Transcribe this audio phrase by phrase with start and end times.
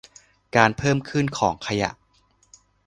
[0.55, 1.89] การเพิ่มขึ้นของขยะ